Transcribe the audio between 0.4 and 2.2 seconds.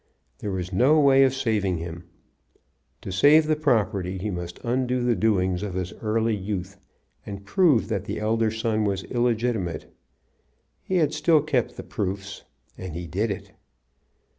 was no way of saving him.